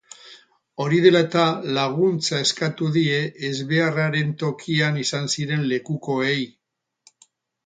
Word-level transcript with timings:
Hori 0.83 1.01
dela 1.05 1.19
eta, 1.25 1.43
laguntza 1.75 2.39
eskatu 2.45 2.87
die 2.95 3.19
ezbeharraren 3.51 4.33
tokian 4.45 4.99
izan 5.03 5.31
ziren 5.37 5.69
lekukoei. 5.75 6.35